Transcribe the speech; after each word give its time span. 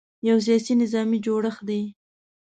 یو 0.27 0.37
سیاسي– 0.45 0.73
نظامي 0.81 1.17
جوړښت 1.25 1.61
دی. 1.69 1.81